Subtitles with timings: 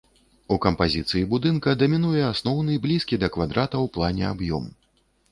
[0.53, 4.65] У кампазіцыі будынка дамінуе асноўны блізкі да квадрата ў плане аб'ём.